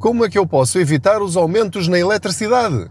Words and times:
Como 0.00 0.24
é 0.24 0.30
que 0.30 0.38
eu 0.38 0.46
posso 0.46 0.78
evitar 0.78 1.20
os 1.20 1.36
aumentos 1.36 1.86
na 1.86 1.98
eletricidade? 1.98 2.86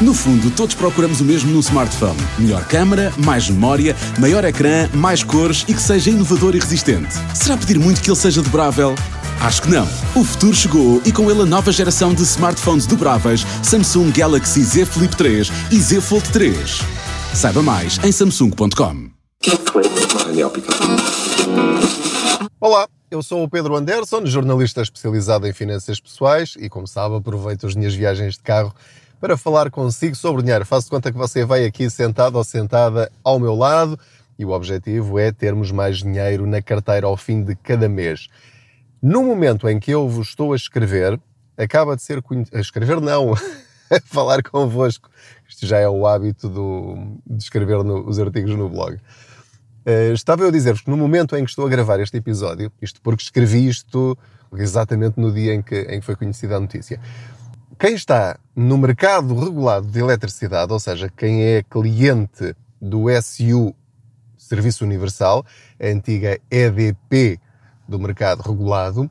No 0.00 0.14
fundo, 0.14 0.52
todos 0.52 0.76
procuramos 0.76 1.20
o 1.20 1.24
mesmo 1.24 1.50
no 1.50 1.58
smartphone: 1.58 2.16
melhor 2.38 2.64
câmara, 2.66 3.12
mais 3.18 3.50
memória, 3.50 3.96
maior 4.20 4.44
ecrã, 4.44 4.88
mais 4.94 5.24
cores 5.24 5.64
e 5.66 5.74
que 5.74 5.82
seja 5.82 6.10
inovador 6.10 6.54
e 6.54 6.60
resistente. 6.60 7.12
Será 7.34 7.56
pedir 7.56 7.76
muito 7.76 8.00
que 8.00 8.08
ele 8.08 8.16
seja 8.16 8.40
dobrável? 8.40 8.94
Acho 9.40 9.62
que 9.62 9.70
não. 9.70 9.88
O 10.14 10.22
futuro 10.22 10.54
chegou 10.54 11.02
e 11.04 11.10
com 11.10 11.28
ele 11.28 11.42
a 11.42 11.46
nova 11.46 11.72
geração 11.72 12.14
de 12.14 12.22
smartphones 12.22 12.86
dobráveis 12.86 13.44
Samsung 13.64 14.12
Galaxy 14.12 14.62
Z 14.62 14.84
Flip 14.86 15.16
3 15.16 15.50
e 15.72 15.80
Z 15.80 16.00
Fold 16.02 16.30
3. 16.30 16.82
Saiba 17.34 17.64
mais 17.64 17.98
em 18.04 18.12
samsung.com. 18.12 19.09
Olá, 22.60 22.86
eu 23.10 23.22
sou 23.22 23.42
o 23.42 23.48
Pedro 23.48 23.74
Anderson, 23.74 24.26
jornalista 24.26 24.82
especializado 24.82 25.46
em 25.46 25.52
finanças 25.54 25.98
pessoais 25.98 26.56
e, 26.58 26.68
como 26.68 26.86
sabe, 26.86 27.16
aproveito 27.16 27.66
as 27.66 27.74
minhas 27.74 27.94
viagens 27.94 28.34
de 28.34 28.40
carro 28.40 28.74
para 29.18 29.38
falar 29.38 29.70
consigo 29.70 30.14
sobre 30.14 30.42
dinheiro. 30.42 30.66
Faço 30.66 30.90
conta 30.90 31.10
que 31.10 31.16
você 31.16 31.42
vai 31.42 31.64
aqui 31.64 31.88
sentado 31.88 32.36
ou 32.36 32.44
sentada 32.44 33.10
ao 33.24 33.40
meu 33.40 33.54
lado 33.54 33.98
e 34.38 34.44
o 34.44 34.50
objetivo 34.50 35.18
é 35.18 35.32
termos 35.32 35.72
mais 35.72 36.00
dinheiro 36.00 36.46
na 36.46 36.60
carteira 36.60 37.06
ao 37.06 37.16
fim 37.16 37.42
de 37.42 37.56
cada 37.56 37.88
mês. 37.88 38.28
No 39.02 39.22
momento 39.22 39.66
em 39.70 39.80
que 39.80 39.90
eu 39.90 40.06
vos 40.06 40.28
estou 40.28 40.52
a 40.52 40.56
escrever, 40.56 41.18
acaba 41.56 41.96
de 41.96 42.02
ser 42.02 42.20
conhecido. 42.20 42.58
A 42.58 42.60
escrever 42.60 43.00
não, 43.00 43.32
a 43.90 44.00
falar 44.04 44.42
convosco. 44.42 45.08
Isto 45.48 45.66
já 45.66 45.78
é 45.78 45.88
o 45.88 46.06
hábito 46.06 46.46
do, 46.46 47.16
de 47.26 47.42
escrever 47.42 47.82
no, 47.82 48.06
os 48.06 48.18
artigos 48.18 48.54
no 48.54 48.68
blog. 48.68 49.00
Uh, 49.86 50.12
estava 50.12 50.42
eu 50.42 50.48
a 50.48 50.50
dizer-vos 50.50 50.82
que 50.82 50.90
no 50.90 50.96
momento 50.96 51.36
em 51.36 51.44
que 51.44 51.50
estou 51.50 51.66
a 51.66 51.68
gravar 51.68 52.00
este 52.00 52.16
episódio, 52.16 52.70
isto 52.82 53.00
porque 53.00 53.22
escrevi 53.22 53.66
isto 53.66 54.16
exatamente 54.54 55.18
no 55.18 55.32
dia 55.32 55.54
em 55.54 55.62
que, 55.62 55.80
em 55.82 56.00
que 56.00 56.06
foi 56.06 56.16
conhecida 56.16 56.56
a 56.56 56.60
notícia, 56.60 57.00
quem 57.78 57.94
está 57.94 58.38
no 58.54 58.76
mercado 58.76 59.34
regulado 59.34 59.86
de 59.86 60.00
eletricidade, 60.00 60.70
ou 60.70 60.78
seja, 60.78 61.10
quem 61.16 61.44
é 61.44 61.62
cliente 61.62 62.54
do 62.80 63.06
SU 63.22 63.74
Serviço 64.36 64.84
Universal, 64.84 65.46
a 65.80 65.86
antiga 65.86 66.38
EDP 66.50 67.40
do 67.88 67.98
mercado 67.98 68.40
regulado, 68.42 69.10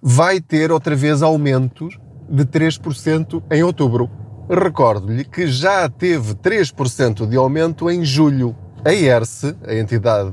vai 0.00 0.40
ter 0.40 0.70
outra 0.70 0.94
vez 0.94 1.22
aumentos 1.22 1.98
de 2.28 2.44
3% 2.44 3.42
em 3.50 3.62
outubro. 3.62 4.10
Recordo-lhe 4.48 5.24
que 5.24 5.48
já 5.48 5.88
teve 5.88 6.34
3% 6.34 7.26
de 7.26 7.36
aumento 7.36 7.90
em 7.90 8.04
julho. 8.04 8.56
A 8.86 8.94
ERSE, 8.94 9.56
a 9.66 9.74
entidade 9.74 10.30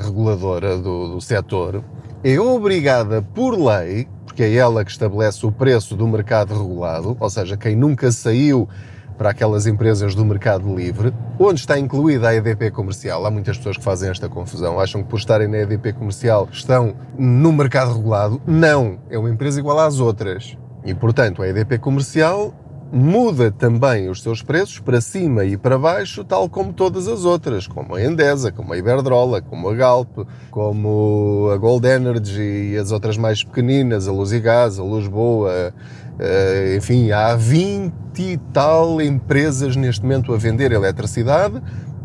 reguladora 0.00 0.76
do, 0.76 1.14
do 1.14 1.20
setor, 1.20 1.84
é 2.24 2.40
obrigada 2.40 3.22
por 3.22 3.56
lei 3.56 4.08
porque 4.26 4.42
é 4.42 4.52
ela 4.52 4.84
que 4.84 4.90
estabelece 4.90 5.46
o 5.46 5.52
preço 5.52 5.94
do 5.94 6.08
mercado 6.08 6.60
regulado, 6.60 7.16
ou 7.20 7.30
seja, 7.30 7.56
quem 7.56 7.76
nunca 7.76 8.10
saiu 8.10 8.68
para 9.16 9.30
aquelas 9.30 9.68
empresas 9.68 10.12
do 10.12 10.24
mercado 10.24 10.74
livre, 10.74 11.14
onde 11.38 11.60
está 11.60 11.78
incluída 11.78 12.30
a 12.30 12.34
EDP 12.34 12.72
comercial. 12.72 13.24
Há 13.24 13.30
muitas 13.30 13.58
pessoas 13.58 13.76
que 13.76 13.84
fazem 13.84 14.10
esta 14.10 14.28
confusão, 14.28 14.80
acham 14.80 15.00
que 15.00 15.08
por 15.08 15.20
estarem 15.20 15.46
na 15.46 15.58
EDP 15.58 15.92
comercial 15.92 16.48
estão 16.50 16.96
no 17.16 17.52
mercado 17.52 17.94
regulado. 17.94 18.42
Não, 18.44 18.98
é 19.08 19.16
uma 19.16 19.30
empresa 19.30 19.60
igual 19.60 19.78
às 19.78 20.00
outras. 20.00 20.58
E, 20.84 20.92
portanto, 20.92 21.42
a 21.42 21.48
EDP 21.48 21.78
comercial 21.78 22.52
muda 22.94 23.50
também 23.50 24.08
os 24.08 24.22
seus 24.22 24.40
preços 24.40 24.78
para 24.78 25.00
cima 25.00 25.44
e 25.44 25.56
para 25.56 25.76
baixo, 25.76 26.22
tal 26.22 26.48
como 26.48 26.72
todas 26.72 27.08
as 27.08 27.24
outras, 27.24 27.66
como 27.66 27.96
a 27.96 28.04
Endesa, 28.04 28.52
como 28.52 28.72
a 28.72 28.78
Iberdrola, 28.78 29.42
como 29.42 29.68
a 29.68 29.74
Galp, 29.74 30.18
como 30.48 31.50
a 31.52 31.56
Gold 31.56 31.88
Energy 31.88 32.72
e 32.72 32.76
as 32.76 32.92
outras 32.92 33.16
mais 33.16 33.42
pequeninas, 33.42 34.06
a 34.06 34.12
Luz 34.12 34.30
e 34.30 34.38
Gás, 34.38 34.78
a 34.78 34.84
Luz 34.84 35.08
Boa, 35.08 35.74
eh, 36.20 36.76
enfim, 36.78 37.10
há 37.10 37.34
20 37.34 37.92
e 38.16 38.36
tal 38.52 39.02
empresas 39.02 39.74
neste 39.74 40.02
momento 40.02 40.32
a 40.32 40.36
vender 40.36 40.70
eletricidade 40.70 41.60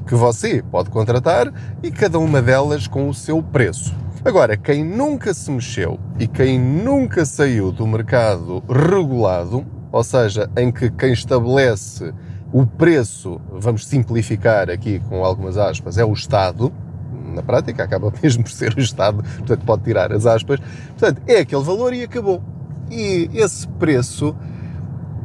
que 0.07 0.15
você 0.15 0.63
pode 0.71 0.89
contratar 0.89 1.53
e 1.83 1.91
cada 1.91 2.17
uma 2.17 2.41
delas 2.41 2.87
com 2.87 3.07
o 3.07 3.13
seu 3.13 3.43
preço. 3.43 3.93
Agora, 4.25 4.57
quem 4.57 4.83
nunca 4.83 5.35
se 5.35 5.51
mexeu 5.51 5.99
e 6.17 6.27
quem 6.27 6.59
nunca 6.59 7.23
saiu 7.25 7.71
do 7.71 7.85
mercado 7.85 8.63
regulado, 8.67 9.63
ou 9.91 10.03
seja, 10.03 10.49
em 10.57 10.71
que 10.71 10.89
quem 10.89 11.13
estabelece 11.13 12.13
o 12.51 12.65
preço, 12.65 13.39
vamos 13.51 13.85
simplificar 13.85 14.69
aqui 14.69 14.99
com 15.07 15.23
algumas 15.23 15.57
aspas, 15.57 15.97
é 15.97 16.05
o 16.05 16.13
Estado, 16.13 16.71
na 17.33 17.43
prática 17.43 17.83
acaba 17.83 18.11
mesmo 18.21 18.43
por 18.43 18.51
ser 18.51 18.73
o 18.75 18.79
Estado, 18.79 19.23
portanto 19.23 19.65
pode 19.65 19.83
tirar 19.83 20.11
as 20.11 20.25
aspas, 20.25 20.59
portanto 20.89 21.21
é 21.27 21.39
aquele 21.39 21.63
valor 21.63 21.93
e 21.93 22.03
acabou. 22.03 22.41
E 22.89 23.29
esse 23.33 23.67
preço 23.67 24.35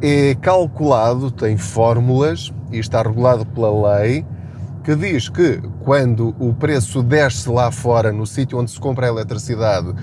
é 0.01 0.35
calculado, 0.35 1.31
tem 1.31 1.57
fórmulas 1.57 2.53
e 2.71 2.77
está 2.77 3.01
regulado 3.01 3.45
pela 3.45 3.97
lei 3.97 4.25
que 4.83 4.95
diz 4.95 5.29
que 5.29 5.59
quando 5.83 6.35
o 6.37 6.53
preço 6.53 7.01
desce 7.01 7.49
lá 7.49 7.71
fora 7.71 8.11
no 8.11 8.27
sítio 8.27 8.59
onde 8.59 8.69
se 8.69 8.79
compra 8.79 9.07
a 9.07 9.09
eletricidade 9.09 9.95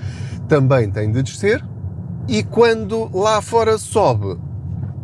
também 0.49 0.91
tem 0.91 1.09
de 1.09 1.23
descer. 1.23 1.63
E 2.27 2.43
quando 2.43 3.09
lá 3.13 3.41
fora 3.41 3.77
sobe 3.77 4.37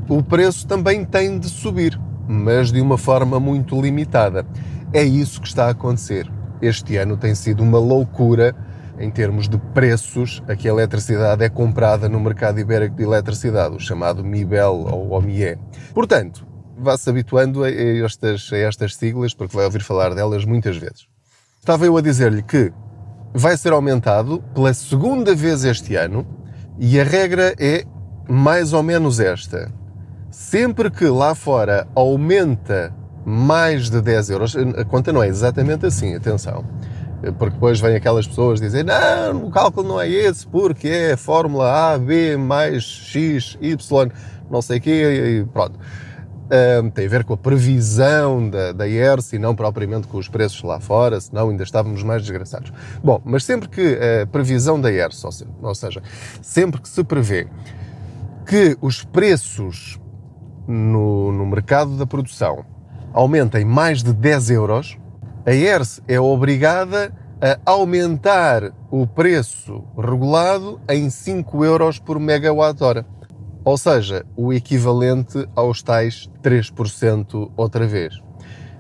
o 0.09 0.23
preço 0.23 0.67
também 0.67 1.05
tem 1.05 1.37
de 1.37 1.47
subir, 1.47 1.99
mas 2.27 2.71
de 2.71 2.81
uma 2.81 2.97
forma 2.97 3.39
muito 3.39 3.79
limitada. 3.79 4.45
É 4.91 5.03
isso 5.03 5.39
que 5.39 5.47
está 5.47 5.67
a 5.67 5.69
acontecer. 5.69 6.29
Este 6.59 6.97
ano 6.97 7.15
tem 7.15 7.35
sido 7.35 7.61
uma 7.61 7.77
loucura 7.77 8.55
em 8.99 9.09
termos 9.11 9.47
de 9.47 9.57
preços 9.57 10.43
a 10.47 10.55
que 10.55 10.67
a 10.67 10.71
eletricidade 10.71 11.43
é 11.43 11.47
comprada 11.47 12.09
no 12.09 12.19
mercado 12.19 12.59
ibérico 12.59 12.95
de 12.95 13.03
eletricidade, 13.03 13.75
o 13.75 13.79
chamado 13.79 14.23
MIBEL 14.23 14.87
ou 14.91 15.11
OMIE. 15.11 15.57
Portanto, 15.93 16.45
vá-se 16.77 17.09
habituando 17.09 17.63
a 17.63 17.69
estas, 17.69 18.51
a 18.51 18.57
estas 18.57 18.95
siglas, 18.95 19.33
porque 19.33 19.55
vai 19.55 19.65
ouvir 19.65 19.83
falar 19.83 20.15
delas 20.15 20.43
muitas 20.43 20.75
vezes. 20.75 21.07
Estava 21.59 21.85
eu 21.85 21.95
a 21.95 22.01
dizer-lhe 22.01 22.41
que 22.41 22.73
vai 23.33 23.55
ser 23.55 23.73
aumentado 23.73 24.43
pela 24.55 24.73
segunda 24.73 25.35
vez 25.35 25.63
este 25.63 25.95
ano 25.95 26.25
e 26.79 26.99
a 26.99 27.03
regra 27.03 27.53
é 27.59 27.85
mais 28.27 28.73
ou 28.73 28.81
menos 28.81 29.19
esta. 29.19 29.71
Sempre 30.31 30.91
que 30.91 31.05
lá 31.05 31.33
fora 31.33 31.87
aumenta 31.95 32.93
mais 33.25 33.89
de 33.89 34.01
10 34.01 34.29
euros, 34.29 34.55
a 34.55 34.85
conta 34.85 35.11
não 35.11 35.23
é 35.23 35.27
exatamente 35.27 35.85
assim, 35.85 36.15
atenção. 36.15 36.63
Porque 37.37 37.55
depois 37.55 37.79
vêm 37.79 37.95
aquelas 37.95 38.27
pessoas 38.27 38.61
dizer 38.61 38.85
não, 38.85 39.45
o 39.45 39.51
cálculo 39.51 39.87
não 39.87 39.99
é 39.99 40.07
esse, 40.07 40.47
porque 40.47 40.87
é 40.87 41.17
fórmula 41.17 41.93
A, 41.93 41.97
B 41.97 42.37
mais 42.37 42.83
X, 42.83 43.57
Y, 43.59 44.11
não 44.49 44.61
sei 44.61 44.77
o 44.77 44.81
quê, 44.81 45.41
e 45.41 45.45
pronto. 45.45 45.77
Um, 46.51 46.89
tem 46.89 47.05
a 47.05 47.09
ver 47.09 47.23
com 47.23 47.33
a 47.33 47.37
previsão 47.37 48.49
da, 48.49 48.71
da 48.71 48.87
ERS 48.87 49.33
e 49.33 49.37
não 49.37 49.55
propriamente 49.55 50.07
com 50.07 50.17
os 50.17 50.27
preços 50.27 50.63
lá 50.63 50.79
fora, 50.79 51.21
senão 51.21 51.49
ainda 51.49 51.63
estávamos 51.63 52.01
mais 52.01 52.23
desgraçados. 52.23 52.71
Bom, 53.03 53.21
mas 53.23 53.43
sempre 53.43 53.67
que 53.67 53.99
a 54.23 54.25
previsão 54.25 54.81
da 54.81 54.91
ERS, 54.91 55.23
ou 55.61 55.75
seja, 55.75 56.01
sempre 56.41 56.81
que 56.81 56.89
se 56.89 57.03
prevê 57.03 57.47
que 58.47 58.75
os 58.81 59.03
preços 59.03 59.98
no, 60.69 61.31
no 61.31 61.45
mercado 61.45 61.97
da 61.97 62.05
produção 62.05 62.63
aumenta 63.13 63.59
em 63.59 63.65
mais 63.65 64.03
de 64.03 64.13
10 64.13 64.51
euros, 64.51 64.97
a 65.45 65.53
ERS 65.53 66.01
é 66.07 66.19
obrigada 66.19 67.13
a 67.41 67.57
aumentar 67.71 68.71
o 68.91 69.07
preço 69.07 69.83
regulado 69.97 70.79
em 70.89 71.09
5 71.09 71.63
euros 71.63 71.97
por 71.97 72.19
megawatt-hora. 72.19 73.05
Ou 73.63 73.77
seja, 73.77 74.25
o 74.35 74.51
equivalente 74.53 75.47
aos 75.55 75.81
tais 75.81 76.29
3% 76.43 77.51
outra 77.55 77.87
vez. 77.87 78.21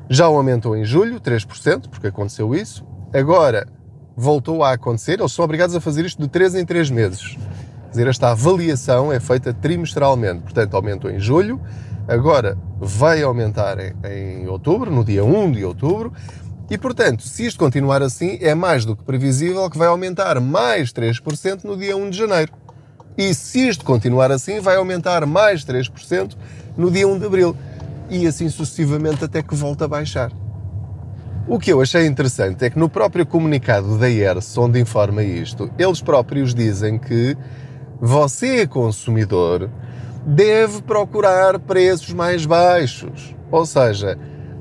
Já 0.09 0.25
aumentou 0.25 0.75
em 0.75 0.83
julho, 0.83 1.19
3%, 1.19 1.89
porque 1.89 2.07
aconteceu 2.07 2.53
isso. 2.55 2.85
Agora 3.13 3.67
voltou 4.15 4.63
a 4.63 4.73
acontecer, 4.73 5.19
eles 5.19 5.31
são 5.31 5.45
obrigados 5.45 5.75
a 5.75 5.81
fazer 5.81 6.05
isto 6.05 6.21
de 6.21 6.27
3 6.27 6.55
em 6.55 6.65
3 6.65 6.89
meses. 6.89 7.37
Dizer, 7.89 8.07
esta 8.07 8.31
avaliação 8.31 9.11
é 9.11 9.19
feita 9.19 9.53
trimestralmente, 9.53 10.41
portanto, 10.41 10.75
aumentou 10.75 11.09
em 11.09 11.19
julho, 11.19 11.59
agora 12.07 12.57
vai 12.79 13.21
aumentar 13.23 13.77
em, 13.79 13.93
em, 14.05 14.47
outubro, 14.47 14.91
no 14.91 15.03
dia 15.03 15.23
1 15.23 15.51
de 15.51 15.65
outubro, 15.65 16.13
e 16.69 16.77
portanto, 16.77 17.23
se 17.23 17.47
isto 17.47 17.57
continuar 17.57 18.03
assim, 18.03 18.37
é 18.41 18.53
mais 18.53 18.85
do 18.85 18.95
que 18.95 19.03
previsível 19.03 19.67
que 19.69 19.77
vai 19.77 19.87
aumentar 19.87 20.39
mais 20.39 20.93
3% 20.93 21.63
no 21.63 21.75
dia 21.75 21.97
1 21.97 22.11
de 22.11 22.17
janeiro. 22.17 22.53
E 23.17 23.33
se 23.33 23.67
isto 23.67 23.83
continuar 23.83 24.31
assim, 24.31 24.59
vai 24.59 24.75
aumentar 24.75 25.25
mais 25.25 25.65
3% 25.65 26.37
no 26.77 26.91
dia 26.91 27.07
1 27.07 27.19
de 27.19 27.25
abril. 27.25 27.55
E 28.07 28.27
assim 28.27 28.49
sucessivamente 28.49 29.25
até 29.25 29.41
que 29.41 29.55
volta 29.55 29.85
a 29.85 29.87
baixar. 29.87 30.31
O 31.47 31.57
que 31.57 31.73
eu 31.73 31.81
achei 31.81 32.05
interessante 32.05 32.63
é 32.63 32.69
que 32.69 32.77
no 32.77 32.87
próprio 32.87 33.25
comunicado 33.25 33.97
da 33.97 34.07
ERS, 34.07 34.55
onde 34.55 34.79
informa 34.79 35.23
isto, 35.23 35.71
eles 35.79 35.99
próprios 35.99 36.53
dizem 36.53 36.99
que 36.99 37.35
você, 37.99 38.65
consumidor, 38.65 39.69
deve 40.25 40.81
procurar 40.81 41.59
preços 41.59 42.13
mais 42.13 42.45
baixos. 42.45 43.35
Ou 43.51 43.65
seja, 43.65 44.17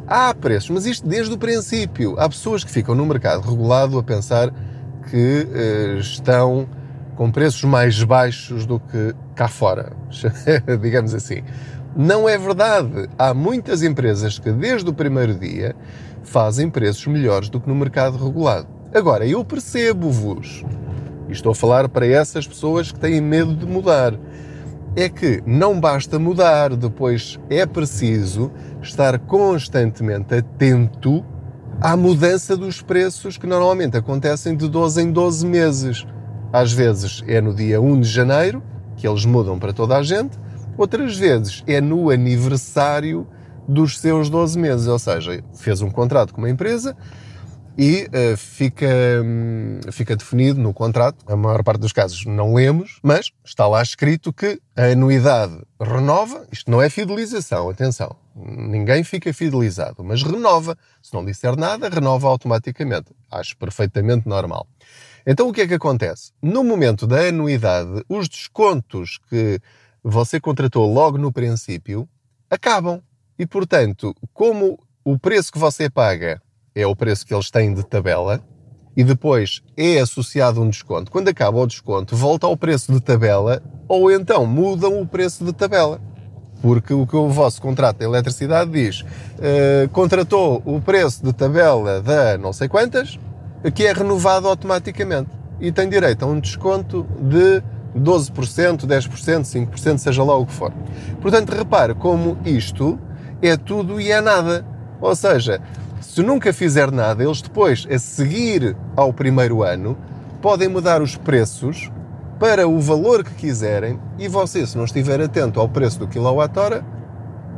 há 0.06 0.34
preços, 0.34 0.70
mas 0.70 0.86
isto 0.86 1.06
desde 1.06 1.32
o 1.34 1.38
princípio. 1.38 2.14
Há 2.18 2.28
pessoas 2.28 2.64
que 2.64 2.70
ficam 2.70 2.94
no 2.94 3.06
mercado 3.06 3.48
regulado 3.48 3.98
a 3.98 4.02
pensar 4.02 4.52
que 5.10 5.46
uh, 5.46 5.98
estão 5.98 6.68
com 7.16 7.30
preços 7.30 7.64
mais 7.64 8.02
baixos 8.02 8.64
do 8.64 8.78
que 8.78 9.14
cá 9.34 9.48
fora, 9.48 9.92
digamos 10.80 11.14
assim. 11.14 11.42
Não 11.96 12.28
é 12.28 12.38
verdade. 12.38 13.08
Há 13.18 13.34
muitas 13.34 13.82
empresas 13.82 14.38
que 14.38 14.52
desde 14.52 14.88
o 14.88 14.94
primeiro 14.94 15.34
dia 15.34 15.74
fazem 16.22 16.70
preços 16.70 17.06
melhores 17.06 17.48
do 17.48 17.60
que 17.60 17.68
no 17.68 17.74
mercado 17.74 18.16
regulado. 18.16 18.68
Agora, 18.94 19.26
eu 19.26 19.44
percebo-vos, 19.44 20.64
e 21.28 21.32
estou 21.32 21.52
a 21.52 21.54
falar 21.54 21.88
para 21.88 22.06
essas 22.06 22.46
pessoas 22.46 22.90
que 22.90 22.98
têm 22.98 23.20
medo 23.20 23.54
de 23.54 23.66
mudar, 23.66 24.14
é 24.96 25.08
que 25.08 25.42
não 25.46 25.78
basta 25.78 26.18
mudar, 26.18 26.74
depois 26.74 27.38
é 27.48 27.64
preciso 27.66 28.50
estar 28.82 29.18
constantemente 29.20 30.34
atento 30.34 31.24
à 31.80 31.96
mudança 31.96 32.56
dos 32.56 32.82
preços 32.82 33.36
que 33.36 33.46
normalmente 33.46 33.96
acontecem 33.96 34.56
de 34.56 34.68
12 34.68 35.02
em 35.02 35.12
12 35.12 35.46
meses. 35.46 36.06
Às 36.52 36.72
vezes 36.72 37.22
é 37.28 37.40
no 37.40 37.54
dia 37.54 37.80
1 37.80 38.00
de 38.00 38.08
janeiro, 38.08 38.62
que 38.96 39.06
eles 39.06 39.24
mudam 39.24 39.58
para 39.58 39.72
toda 39.72 39.96
a 39.96 40.02
gente, 40.02 40.38
outras 40.76 41.16
vezes 41.16 41.62
é 41.66 41.80
no 41.80 42.10
aniversário 42.10 43.26
dos 43.68 43.98
seus 43.98 44.30
12 44.30 44.58
meses, 44.58 44.86
ou 44.86 44.98
seja, 44.98 45.44
fez 45.54 45.82
um 45.82 45.90
contrato 45.90 46.32
com 46.32 46.40
uma 46.40 46.50
empresa 46.50 46.96
e 47.78 48.08
uh, 48.08 48.36
fica, 48.36 48.88
um, 49.24 49.78
fica 49.92 50.16
definido 50.16 50.60
no 50.60 50.74
contrato, 50.74 51.24
a 51.28 51.36
maior 51.36 51.62
parte 51.62 51.78
dos 51.78 51.92
casos 51.92 52.26
não 52.26 52.52
lemos, 52.52 52.98
mas 53.04 53.30
está 53.44 53.68
lá 53.68 53.80
escrito 53.80 54.32
que 54.32 54.60
a 54.76 54.86
anuidade 54.86 55.56
renova, 55.80 56.44
isto 56.50 56.68
não 56.68 56.82
é 56.82 56.90
fidelização, 56.90 57.70
atenção, 57.70 58.16
ninguém 58.34 59.04
fica 59.04 59.32
fidelizado, 59.32 60.02
mas 60.02 60.24
renova, 60.24 60.76
se 61.00 61.14
não 61.14 61.24
disser 61.24 61.56
nada, 61.56 61.88
renova 61.88 62.26
automaticamente, 62.26 63.14
acho 63.30 63.56
perfeitamente 63.56 64.28
normal. 64.28 64.66
Então 65.24 65.48
o 65.48 65.52
que 65.52 65.60
é 65.60 65.68
que 65.68 65.74
acontece? 65.74 66.32
No 66.42 66.64
momento 66.64 67.06
da 67.06 67.28
anuidade, 67.28 68.02
os 68.08 68.28
descontos 68.28 69.20
que 69.30 69.60
você 70.02 70.40
contratou 70.40 70.92
logo 70.92 71.16
no 71.16 71.30
princípio 71.32 72.08
acabam. 72.50 73.00
E 73.38 73.46
portanto, 73.46 74.16
como 74.32 74.80
o 75.04 75.16
preço 75.16 75.52
que 75.52 75.58
você 75.58 75.88
paga 75.88 76.42
é 76.74 76.86
o 76.86 76.94
preço 76.94 77.26
que 77.26 77.34
eles 77.34 77.50
têm 77.50 77.74
de 77.74 77.84
tabela 77.84 78.40
e 78.96 79.04
depois 79.04 79.62
é 79.76 80.00
associado 80.00 80.60
um 80.60 80.68
desconto, 80.68 81.10
quando 81.10 81.28
acaba 81.28 81.58
o 81.58 81.66
desconto, 81.66 82.16
volta 82.16 82.46
ao 82.46 82.56
preço 82.56 82.92
de 82.92 83.00
tabela 83.00 83.62
ou 83.86 84.10
então 84.10 84.44
mudam 84.44 85.00
o 85.00 85.06
preço 85.06 85.44
de 85.44 85.52
tabela. 85.52 86.00
Porque 86.60 86.92
o 86.92 87.06
que 87.06 87.14
o 87.14 87.28
vosso 87.28 87.62
contrato 87.62 87.98
de 87.98 88.04
eletricidade 88.04 88.72
diz, 88.72 89.02
uh, 89.02 89.88
contratou 89.92 90.60
o 90.64 90.80
preço 90.80 91.24
de 91.24 91.32
tabela 91.32 92.02
da 92.02 92.36
não 92.36 92.52
sei 92.52 92.66
quantas, 92.68 93.18
que 93.72 93.86
é 93.86 93.92
renovado 93.92 94.48
automaticamente 94.48 95.30
e 95.60 95.70
tem 95.70 95.88
direito 95.88 96.24
a 96.24 96.26
um 96.26 96.40
desconto 96.40 97.06
de 97.20 97.62
12%, 97.96 98.86
10%, 98.86 99.68
5%, 99.70 99.98
seja 99.98 100.24
lá 100.24 100.36
o 100.36 100.46
que 100.46 100.52
for. 100.52 100.72
Portanto, 101.20 101.50
repare 101.50 101.94
como 101.94 102.36
isto 102.44 102.98
é 103.40 103.56
tudo 103.56 104.00
e 104.00 104.10
é 104.10 104.20
nada. 104.20 104.66
Ou 105.00 105.14
seja, 105.14 105.60
se 106.18 106.22
nunca 106.24 106.52
fizer 106.52 106.90
nada, 106.90 107.22
eles 107.22 107.40
depois, 107.40 107.86
a 107.88 107.96
seguir 107.96 108.76
ao 108.96 109.12
primeiro 109.12 109.62
ano, 109.62 109.96
podem 110.42 110.66
mudar 110.66 111.00
os 111.00 111.14
preços 111.14 111.92
para 112.40 112.66
o 112.66 112.80
valor 112.80 113.22
que 113.22 113.32
quiserem 113.34 114.00
e 114.18 114.26
você, 114.26 114.66
se 114.66 114.76
não 114.76 114.84
estiver 114.84 115.20
atento 115.20 115.60
ao 115.60 115.68
preço 115.68 116.00
do 116.00 116.08
quilowatt-hora, 116.08 116.84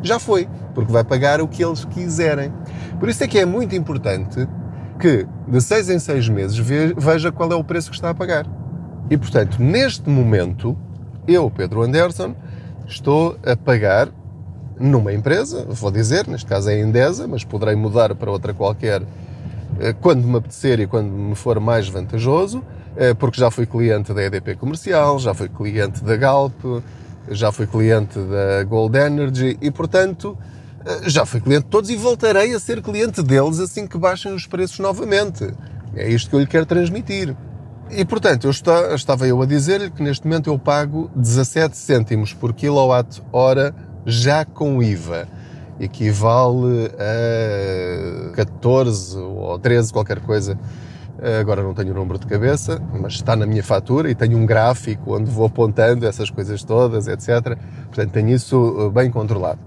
já 0.03 0.19
foi, 0.19 0.47
porque 0.75 0.93
vai 0.93 1.03
pagar 1.03 1.41
o 1.41 1.49
que 1.49 1.65
eles 1.65 1.87
quiserem. 1.87 2.53
Por 2.99 3.09
isso 3.09 3.25
é 3.25 3.27
que 3.27 3.39
é 3.39 3.47
muito 3.47 3.75
importante 3.75 4.47
que 4.99 5.27
de 5.49 5.61
seis 5.63 5.89
em 5.89 5.99
seis 5.99 6.29
meses 6.29 6.59
veja 6.59 7.33
qual 7.33 7.51
é 7.53 7.55
o 7.55 7.65
preço 7.65 7.89
que 7.89 7.97
está 7.97 8.11
a 8.11 8.15
pagar. 8.15 8.45
E 9.09 9.17
portanto, 9.17 9.57
neste 9.59 10.11
momento, 10.11 10.77
eu, 11.27 11.51
Pedro 11.51 11.81
Anderson, 11.81 12.35
estou 12.87 13.39
a 13.43 13.57
pagar 13.57 14.11
numa 14.81 15.13
empresa, 15.13 15.67
vou 15.69 15.91
dizer, 15.91 16.27
neste 16.27 16.47
caso 16.47 16.71
é 16.71 16.75
a 16.75 16.81
Endesa, 16.81 17.29
mas 17.29 17.45
poderei 17.45 17.77
mudar 17.77 18.15
para 18.15 18.31
outra 18.31 18.55
qualquer 18.55 19.03
eh, 19.79 19.95
quando 20.01 20.27
me 20.27 20.39
apetecer 20.39 20.81
e 20.81 20.87
quando 20.87 21.11
me 21.11 21.35
for 21.35 21.61
mais 21.61 21.87
vantajoso, 21.89 22.65
eh, 22.97 23.13
porque 23.13 23.39
já 23.39 23.51
fui 23.51 23.67
cliente 23.67 24.15
da 24.15 24.23
EDP 24.23 24.57
Comercial, 24.57 25.19
já 25.19 25.35
fui 25.35 25.49
cliente 25.49 26.03
da 26.03 26.17
Galp, 26.17 26.55
já 27.31 27.53
fui 27.53 27.67
cliente 27.67 28.19
da 28.19 28.65
Gold 28.65 28.97
Energy 28.97 29.59
e, 29.61 29.71
portanto, 29.71 30.37
eh, 30.85 31.11
já 31.11 31.27
fui 31.27 31.41
cliente 31.41 31.65
de 31.65 31.71
todos 31.71 31.91
e 31.91 31.97
voltarei 31.97 32.55
a 32.55 32.59
ser 32.59 32.83
cliente 32.83 33.23
deles 33.23 33.61
assim 33.61 33.87
que 33.87 33.99
baixem 33.99 34.35
os 34.35 34.47
preços 34.47 34.79
novamente. 34.79 35.53
É 35.95 36.09
isto 36.09 36.31
que 36.31 36.37
eu 36.37 36.41
lhe 36.41 36.47
quero 36.47 36.65
transmitir. 36.65 37.37
E 37.91 38.05
portanto, 38.05 38.45
eu 38.45 38.51
está, 38.51 38.95
estava 38.95 39.27
eu 39.27 39.43
a 39.43 39.47
dizer-lhe 39.47 39.91
que 39.91 40.01
neste 40.03 40.25
momento 40.25 40.49
eu 40.49 40.57
pago 40.57 41.11
17 41.17 41.77
cêntimos 41.77 42.33
por 42.33 42.53
quilowatt-hora 42.53 43.75
já 44.05 44.45
com 44.45 44.83
IVA. 44.83 45.29
Equivale 45.79 46.91
a 46.99 48.33
14 48.37 49.17
ou 49.19 49.59
13, 49.59 49.93
qualquer 49.93 50.21
coisa. 50.21 50.59
Agora 51.41 51.63
não 51.63 51.75
tenho 51.75 51.93
o 51.93 51.95
número 51.95 52.19
de 52.19 52.27
cabeça, 52.27 52.81
mas 53.01 53.15
está 53.15 53.35
na 53.37 53.47
minha 53.47 53.63
fatura 53.63 54.11
e 54.11 54.15
tenho 54.15 54.39
um 54.39 54.47
gráfico 54.47 55.17
onde 55.17 55.31
vou 55.31 55.47
apontando 55.47 56.07
essas 56.07 56.31
coisas 56.31 56.63
todas, 56.63 57.09
etc. 57.09 57.57
Portanto, 57.87 58.11
tenho 58.11 58.29
isso 58.31 58.91
bem 58.95 59.11
controlado 59.11 59.61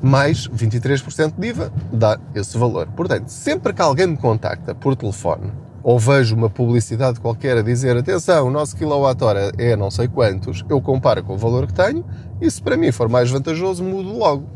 mais 0.00 0.46
23% 0.48 1.34
de 1.36 1.48
IVA 1.48 1.72
dá 1.92 2.18
esse 2.34 2.56
valor. 2.56 2.86
Portanto, 2.88 3.28
sempre 3.28 3.72
que 3.72 3.82
alguém 3.82 4.06
me 4.06 4.16
contacta 4.16 4.74
por 4.74 4.94
telefone 4.94 5.50
ou 5.88 5.98
vejo 5.98 6.36
uma 6.36 6.50
publicidade 6.50 7.18
qualquer 7.18 7.56
a 7.56 7.62
dizer 7.62 7.96
atenção, 7.96 8.46
o 8.46 8.50
nosso 8.50 8.76
quilowatt-hora 8.76 9.52
é 9.56 9.74
não 9.74 9.90
sei 9.90 10.06
quantos, 10.06 10.62
eu 10.68 10.82
comparo 10.82 11.24
com 11.24 11.32
o 11.32 11.38
valor 11.38 11.66
que 11.66 11.72
tenho 11.72 12.04
e 12.42 12.50
se 12.50 12.60
para 12.60 12.76
mim 12.76 12.92
for 12.92 13.08
mais 13.08 13.30
vantajoso, 13.30 13.82
mudo 13.82 14.12
logo. 14.12 14.46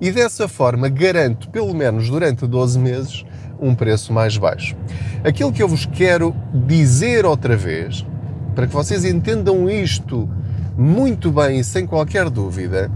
E 0.00 0.10
dessa 0.10 0.48
forma 0.48 0.88
garanto, 0.88 1.50
pelo 1.50 1.74
menos 1.74 2.08
durante 2.08 2.46
12 2.46 2.78
meses, 2.78 3.26
um 3.60 3.74
preço 3.74 4.10
mais 4.10 4.38
baixo. 4.38 4.74
Aquilo 5.22 5.52
que 5.52 5.62
eu 5.62 5.68
vos 5.68 5.84
quero 5.84 6.34
dizer 6.66 7.26
outra 7.26 7.58
vez, 7.58 8.02
para 8.54 8.66
que 8.66 8.72
vocês 8.72 9.04
entendam 9.04 9.68
isto 9.68 10.26
muito 10.78 11.30
bem 11.30 11.58
e 11.58 11.64
sem 11.64 11.86
qualquer 11.86 12.30
dúvida, 12.30 12.90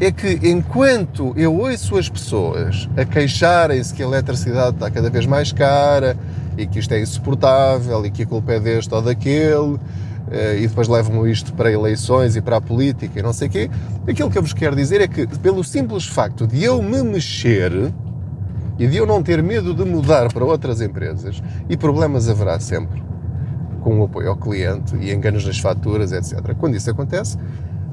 é 0.00 0.10
que 0.10 0.40
enquanto 0.42 1.32
eu 1.36 1.54
ouço 1.56 1.96
as 1.96 2.08
pessoas 2.08 2.88
a 2.96 3.04
queixarem-se 3.04 3.94
que 3.94 4.02
a 4.02 4.06
eletricidade 4.06 4.74
está 4.74 4.90
cada 4.90 5.08
vez 5.08 5.26
mais 5.26 5.52
cara 5.52 6.16
e 6.56 6.66
que 6.66 6.78
isto 6.78 6.92
é 6.92 7.00
insuportável 7.00 8.04
e 8.04 8.10
que 8.10 8.22
a 8.22 8.26
culpa 8.26 8.52
é 8.52 8.60
deste 8.60 8.94
ou 8.94 9.02
daquele 9.02 9.78
eh, 10.30 10.58
e 10.60 10.66
depois 10.66 10.88
levam 10.88 11.26
isto 11.26 11.52
para 11.52 11.70
eleições 11.70 12.36
e 12.36 12.40
para 12.40 12.56
a 12.56 12.60
política 12.60 13.18
e 13.18 13.22
não 13.22 13.32
sei 13.32 13.48
o 13.48 13.50
quê, 13.50 13.70
aquilo 14.08 14.30
que 14.30 14.38
eu 14.38 14.42
vos 14.42 14.52
quero 14.52 14.74
dizer 14.74 15.00
é 15.00 15.08
que 15.08 15.26
pelo 15.38 15.62
simples 15.62 16.06
facto 16.06 16.46
de 16.46 16.64
eu 16.64 16.82
me 16.82 17.02
mexer 17.02 17.92
e 18.78 18.86
de 18.86 18.96
eu 18.96 19.06
não 19.06 19.22
ter 19.22 19.42
medo 19.42 19.72
de 19.72 19.84
mudar 19.84 20.32
para 20.32 20.44
outras 20.44 20.80
empresas, 20.80 21.42
e 21.68 21.76
problemas 21.76 22.28
haverá 22.28 22.60
sempre 22.60 23.02
com 23.80 24.00
o 24.00 24.04
apoio 24.04 24.30
ao 24.30 24.36
cliente 24.36 24.96
e 24.96 25.12
enganos 25.12 25.46
nas 25.46 25.58
faturas, 25.58 26.12
etc. 26.12 26.54
Quando 26.58 26.74
isso 26.74 26.90
acontece, 26.90 27.38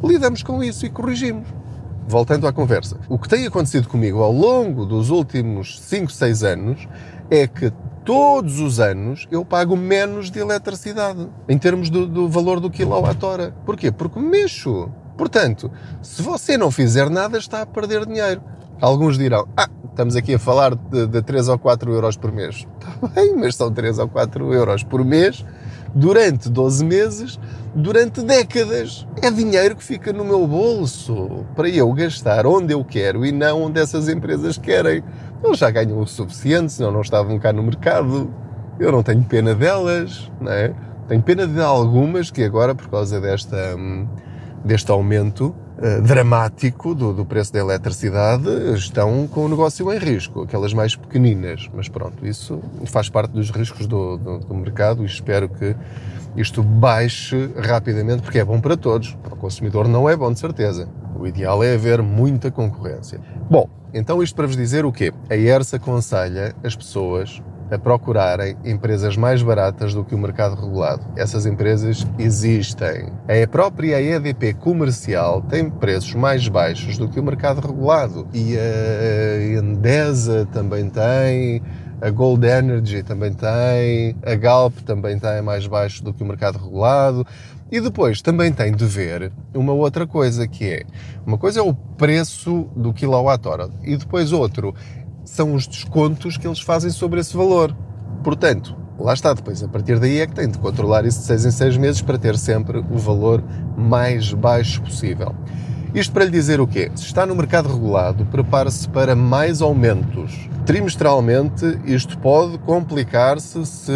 lidamos 0.03 0.43
com 0.43 0.63
isso 0.63 0.85
e 0.85 0.89
corrigimos 0.89 1.47
voltando 2.05 2.45
à 2.47 2.51
conversa, 2.51 2.97
o 3.07 3.17
que 3.17 3.29
tem 3.29 3.45
acontecido 3.45 3.87
comigo 3.87 4.21
ao 4.21 4.31
longo 4.31 4.85
dos 4.85 5.09
últimos 5.09 5.79
5, 5.79 6.11
6 6.11 6.43
anos 6.43 6.87
é 7.29 7.47
que 7.47 7.71
todos 8.03 8.59
os 8.59 8.79
anos 8.79 9.27
eu 9.31 9.43
pago 9.45 9.75
menos 9.75 10.29
de 10.29 10.39
eletricidade 10.39 11.27
em 11.47 11.57
termos 11.57 11.89
do, 11.89 12.05
do 12.05 12.29
valor 12.29 12.59
do 12.59 12.69
quilowatt-hora. 12.69 13.55
Porquê? 13.65 13.91
Porque 13.91 14.19
mexo. 14.19 14.89
Portanto, 15.17 15.71
se 16.01 16.21
você 16.21 16.57
não 16.57 16.71
fizer 16.71 17.09
nada, 17.09 17.37
está 17.37 17.61
a 17.61 17.65
perder 17.65 18.05
dinheiro. 18.05 18.41
Alguns 18.81 19.17
dirão, 19.17 19.47
ah, 19.55 19.69
estamos 19.89 20.15
aqui 20.15 20.33
a 20.33 20.39
falar 20.39 20.75
de, 20.75 21.07
de 21.07 21.21
3 21.21 21.49
ou 21.49 21.59
4 21.59 21.93
euros 21.93 22.17
por 22.17 22.31
mês. 22.31 22.67
Está 22.79 23.07
bem, 23.07 23.35
mas 23.35 23.55
são 23.55 23.71
3 23.71 23.99
ou 23.99 24.09
4 24.09 24.53
euros 24.53 24.83
por 24.83 25.05
mês 25.05 25.45
durante 25.93 26.49
12 26.49 26.83
meses, 26.83 27.39
durante 27.75 28.21
décadas. 28.21 29.07
É 29.21 29.29
dinheiro 29.29 29.75
que 29.75 29.83
fica 29.83 30.11
no 30.11 30.25
meu 30.25 30.45
bolso 30.47 31.45
para 31.55 31.69
eu 31.69 31.91
gastar 31.93 32.45
onde 32.45 32.73
eu 32.73 32.83
quero 32.83 33.25
e 33.25 33.31
não 33.31 33.63
onde 33.63 33.79
essas 33.79 34.09
empresas 34.09 34.57
querem. 34.57 35.03
Eles 35.43 35.59
já 35.59 35.69
ganham 35.69 35.99
o 35.99 36.07
suficiente, 36.07 36.71
senão 36.71 36.91
não 36.91 37.01
estavam 37.01 37.37
cá 37.37 37.51
no 37.51 37.61
mercado. 37.61 38.33
Eu 38.79 38.91
não 38.91 39.03
tenho 39.03 39.23
pena 39.23 39.53
delas, 39.53 40.31
não 40.39 40.51
é? 40.51 40.73
Tenho 41.07 41.21
pena 41.21 41.45
de 41.45 41.61
algumas 41.61 42.31
que 42.31 42.43
agora, 42.43 42.73
por 42.73 42.87
causa 42.87 43.19
desta, 43.19 43.75
hum, 43.75 44.07
deste 44.63 44.89
aumento, 44.89 45.53
eh, 45.81 45.99
dramático 45.99 46.95
do, 46.95 47.11
do, 47.13 47.25
preço 47.25 47.51
da 47.51 47.59
eletricidade 47.59 48.47
estão 48.73 49.27
com 49.27 49.45
o 49.45 49.49
negócio 49.49 49.91
em 49.91 49.97
risco, 49.97 50.43
aquelas 50.43 50.73
mais 50.73 50.95
pequeninas. 50.95 51.69
Mas 51.73 51.89
pronto, 51.89 52.25
isso 52.25 52.61
faz 52.85 53.09
parte 53.09 53.31
dos 53.31 53.51
riscos 53.51 53.85
do, 53.85 54.17
do, 54.17 54.39
do 54.39 54.55
mercado 54.55 55.03
e 55.03 55.05
espero 55.05 55.49
que 55.49 55.75
isto 56.37 56.63
baixe 56.63 57.49
rapidamente, 57.57 58.21
porque 58.21 58.39
é 58.39 58.45
bom 58.45 58.61
para 58.61 58.77
todos. 58.77 59.13
Para 59.21 59.33
o 59.33 59.37
consumidor 59.37 59.87
não 59.87 60.07
é 60.07 60.15
bom, 60.15 60.31
de 60.31 60.39
certeza. 60.39 60.87
O 61.19 61.27
ideal 61.27 61.61
é 61.63 61.73
haver 61.73 62.01
muita 62.01 62.49
concorrência. 62.49 63.19
Bom, 63.49 63.67
então 63.93 64.23
isto 64.23 64.35
para 64.35 64.47
vos 64.47 64.57
dizer 64.57 64.85
o 64.85 64.91
quê? 64.91 65.13
A 65.29 65.35
ERSA 65.35 65.77
aconselha 65.77 66.55
as 66.63 66.75
pessoas 66.75 67.41
a 67.71 67.77
procurarem 67.77 68.55
empresas 68.63 69.17
mais 69.17 69.41
baratas 69.41 69.93
do 69.93 70.03
que 70.03 70.13
o 70.13 70.17
mercado 70.17 70.55
regulado. 70.55 71.03
Essas 71.15 71.45
empresas 71.45 72.05
existem. 72.19 73.07
A 73.27 73.47
própria 73.47 74.01
EDP 74.01 74.53
comercial 74.53 75.41
tem 75.41 75.69
preços 75.69 76.13
mais 76.13 76.47
baixos 76.47 76.97
do 76.97 77.09
que 77.09 77.19
o 77.19 77.23
mercado 77.23 77.65
regulado. 77.65 78.27
E 78.33 78.55
a 78.57 79.59
Endesa 79.59 80.47
também 80.51 80.89
tem, 80.89 81.61
a 82.01 82.09
Gold 82.09 82.45
Energy 82.45 83.01
também 83.01 83.33
tem, 83.33 84.15
a 84.23 84.35
Galp 84.35 84.77
também 84.85 85.17
tem 85.17 85.41
mais 85.41 85.65
baixo 85.65 86.03
do 86.03 86.13
que 86.13 86.21
o 86.21 86.25
mercado 86.25 86.57
regulado. 86.59 87.25
E 87.73 87.81
depois 87.81 88.21
também 88.21 88.53
tem 88.53 88.71
de 88.71 88.85
ver 88.85 89.31
uma 89.51 89.73
outra 89.73 90.05
coisa 90.05 90.47
que 90.47 90.63
é, 90.63 90.83
uma 91.25 91.39
coisa 91.39 91.59
é 91.59 91.63
o 91.63 91.73
preço 91.73 92.69
do 92.75 92.93
quilowatt-hora 92.93 93.67
e 93.81 93.97
depois 93.97 94.31
outro 94.31 94.75
são 95.25 95.55
os 95.55 95.65
descontos 95.65 96.37
que 96.37 96.45
eles 96.45 96.59
fazem 96.59 96.91
sobre 96.91 97.19
esse 97.19 97.35
valor. 97.35 97.75
Portanto, 98.23 98.77
lá 98.99 99.15
está, 99.15 99.33
depois 99.33 99.63
a 99.63 99.67
partir 99.67 99.97
daí 99.97 100.19
é 100.19 100.27
que 100.27 100.35
tem 100.35 100.47
de 100.47 100.59
controlar 100.59 101.03
isso 101.03 101.21
de 101.21 101.25
6 101.25 101.45
em 101.45 101.51
6 101.51 101.77
meses 101.77 102.01
para 102.03 102.19
ter 102.19 102.37
sempre 102.37 102.77
o 102.77 102.97
valor 102.99 103.43
mais 103.75 104.31
baixo 104.31 104.79
possível. 104.79 105.33
Isto 105.93 106.11
para 106.11 106.25
lhe 106.25 106.31
dizer 106.31 106.59
o 106.59 106.65
quê? 106.65 106.91
Se 106.95 107.05
está 107.05 107.23
no 107.23 107.35
mercado 107.35 107.69
regulado, 107.71 108.25
prepare-se 108.25 108.89
para 108.89 109.15
mais 109.15 109.61
aumentos. 109.61 110.49
Trimestralmente, 110.65 111.79
isto 111.85 112.17
pode 112.17 112.57
complicar-se 112.57 113.63
se 113.63 113.91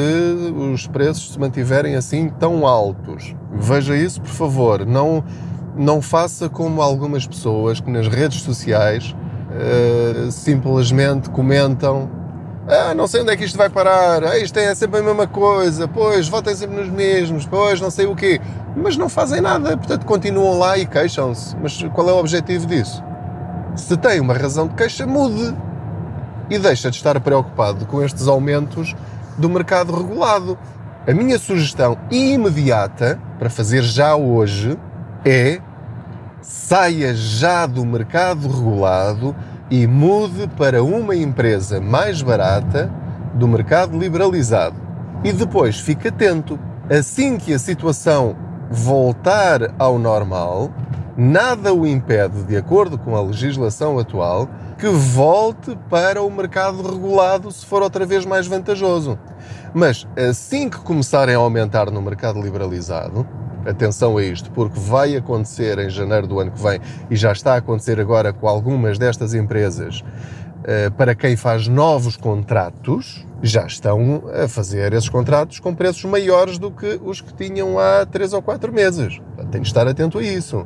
os 0.73 0.85
preços 0.85 1.33
se 1.33 1.39
mantiverem 1.39 1.95
assim 1.95 2.29
tão 2.29 2.67
altos. 2.67 3.33
Veja 3.51 3.97
isso, 3.97 4.21
por 4.21 4.29
favor. 4.29 4.85
Não, 4.85 5.23
não 5.75 5.99
faça 5.99 6.47
como 6.47 6.83
algumas 6.83 7.25
pessoas 7.25 7.79
que 7.79 7.89
nas 7.89 8.07
redes 8.07 8.41
sociais 8.41 9.15
uh, 9.49 10.31
simplesmente 10.31 11.31
comentam 11.31 12.11
ah, 12.67 12.93
não 12.93 13.07
sei 13.07 13.21
onde 13.21 13.31
é 13.31 13.37
que 13.37 13.45
isto 13.45 13.57
vai 13.57 13.69
parar, 13.69 14.23
ah, 14.25 14.37
isto 14.37 14.57
é 14.57 14.75
sempre 14.75 14.99
a 14.99 15.03
mesma 15.03 15.25
coisa, 15.25 15.87
pois, 15.87 16.27
votem 16.27 16.53
sempre 16.53 16.75
nos 16.75 16.89
mesmos, 16.89 17.45
pois, 17.45 17.79
não 17.79 17.89
sei 17.89 18.05
o 18.05 18.15
quê. 18.15 18.41
Mas 18.75 18.97
não 18.97 19.07
fazem 19.07 19.39
nada, 19.39 19.77
portanto 19.77 20.05
continuam 20.05 20.59
lá 20.59 20.77
e 20.77 20.85
queixam-se. 20.85 21.55
Mas 21.55 21.81
qual 21.93 22.09
é 22.09 22.11
o 22.13 22.17
objetivo 22.17 22.65
disso? 22.65 23.01
Se 23.75 23.95
tem 23.95 24.19
uma 24.19 24.33
razão 24.33 24.67
de 24.67 24.75
queixa, 24.75 25.07
mude. 25.07 25.55
E 26.49 26.57
deixa 26.57 26.89
de 26.89 26.97
estar 26.97 27.19
preocupado 27.19 27.85
com 27.85 28.03
estes 28.03 28.27
aumentos 28.27 28.95
do 29.37 29.49
mercado 29.49 29.95
regulado. 29.95 30.57
A 31.07 31.13
minha 31.13 31.39
sugestão 31.39 31.97
imediata, 32.11 33.19
para 33.39 33.49
fazer 33.49 33.81
já 33.81 34.15
hoje, 34.15 34.77
é 35.23 35.61
saia 36.41 37.13
já 37.15 37.65
do 37.65 37.85
mercado 37.85 38.47
regulado 38.47 39.35
e 39.69 39.85
mude 39.85 40.47
para 40.57 40.83
uma 40.83 41.15
empresa 41.15 41.81
mais 41.81 42.21
barata 42.21 42.91
do 43.33 43.47
mercado 43.47 43.97
liberalizado. 43.97 44.75
E 45.23 45.31
depois 45.31 45.79
fique 45.79 46.07
atento, 46.07 46.59
assim 46.89 47.37
que 47.37 47.53
a 47.53 47.59
situação 47.59 48.35
voltar 48.69 49.73
ao 49.77 49.97
normal, 49.97 50.71
nada 51.17 51.73
o 51.73 51.85
impede, 51.85 52.43
de 52.43 52.55
acordo 52.55 52.97
com 52.97 53.15
a 53.15 53.21
legislação 53.21 53.97
atual, 53.97 54.47
que 54.77 54.87
volte 54.87 55.77
para 55.89 56.21
o 56.21 56.29
mercado 56.29 56.81
regulado 56.81 57.51
se 57.51 57.65
for 57.65 57.81
outra 57.81 58.05
vez 58.05 58.25
mais 58.25 58.45
vantajoso. 58.47 59.17
Mas 59.73 60.07
assim 60.17 60.69
que 60.69 60.77
começarem 60.77 61.35
a 61.35 61.39
aumentar 61.39 61.89
no 61.89 62.01
mercado 62.01 62.41
liberalizado, 62.41 63.27
atenção 63.67 64.17
a 64.17 64.23
isto, 64.23 64.49
porque 64.51 64.79
vai 64.79 65.15
acontecer 65.15 65.77
em 65.79 65.89
janeiro 65.89 66.27
do 66.27 66.39
ano 66.39 66.51
que 66.51 66.61
vem 66.61 66.79
e 67.09 67.15
já 67.15 67.31
está 67.31 67.53
a 67.53 67.57
acontecer 67.57 67.99
agora 67.99 68.31
com 68.31 68.47
algumas 68.47 68.97
destas 68.97 69.33
empresas. 69.33 70.03
Eh, 70.63 70.89
para 70.89 71.13
quem 71.13 71.35
faz 71.35 71.67
novos 71.67 72.17
contratos, 72.17 73.25
já 73.41 73.65
estão 73.65 74.23
a 74.33 74.47
fazer 74.47 74.91
esses 74.93 75.07
contratos 75.07 75.59
com 75.59 75.73
preços 75.73 76.03
maiores 76.05 76.57
do 76.57 76.71
que 76.71 76.99
os 77.03 77.21
que 77.21 77.33
tinham 77.33 77.77
há 77.79 78.05
3 78.05 78.33
ou 78.33 78.41
4 78.41 78.73
meses. 78.73 79.21
Tem 79.51 79.61
de 79.61 79.67
estar 79.67 79.87
atento 79.87 80.17
a 80.17 80.23
isso. 80.23 80.65